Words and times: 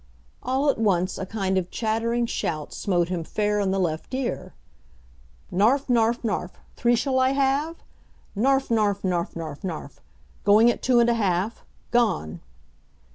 All 0.41 0.67
at 0.67 0.79
once, 0.79 1.19
a 1.19 1.27
kind 1.27 1.59
of 1.59 1.69
chattering 1.69 2.25
shout 2.25 2.73
smote 2.73 3.09
him 3.09 3.23
fair 3.23 3.59
in 3.59 3.69
the 3.69 3.77
left 3.79 4.11
ear: 4.15 4.55
"Narfnarfnarf! 5.53 6.49
Three 6.75 6.95
shall 6.95 7.19
I 7.19 7.33
have? 7.33 7.75
Narfnarfnarfnarfnarf! 8.35 9.99
Going 10.43 10.71
at 10.71 10.81
two 10.81 10.99
and 11.01 11.09
a 11.11 11.13
half! 11.13 11.63
Gone!!" 11.91 12.39